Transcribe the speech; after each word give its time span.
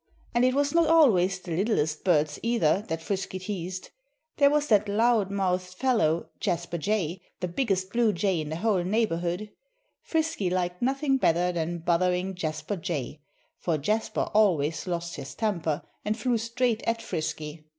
And 0.33 0.43
it 0.43 0.55
was 0.55 0.73
not 0.73 0.87
always 0.87 1.37
the 1.37 1.55
littlest 1.55 2.03
birds, 2.03 2.39
either, 2.41 2.83
that 2.87 3.03
Frisky 3.03 3.37
teased. 3.37 3.91
There 4.37 4.49
was 4.49 4.65
that 4.69 4.89
loud 4.89 5.29
mouthed 5.29 5.75
fellow, 5.75 6.29
Jasper 6.39 6.79
Jay, 6.79 7.21
the 7.39 7.47
biggest 7.47 7.91
blue 7.91 8.11
jay 8.11 8.41
in 8.41 8.49
the 8.49 8.55
whole 8.55 8.83
neighborhood. 8.83 9.51
Frisky 10.01 10.49
liked 10.49 10.81
nothing 10.81 11.17
better 11.17 11.51
than 11.51 11.77
bothering 11.85 12.33
Jasper 12.33 12.77
Jay 12.77 13.21
for 13.59 13.77
Jasper 13.77 14.31
always 14.33 14.87
lost 14.87 15.17
his 15.17 15.35
temper 15.35 15.83
and 16.03 16.17
flew 16.17 16.39
straight 16.39 16.81
at 16.87 16.99
Frisky. 16.99 17.67